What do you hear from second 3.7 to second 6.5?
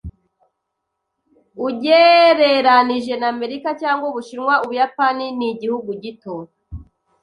cyangwa Ubushinwa, Ubuyapani nigihugu gito.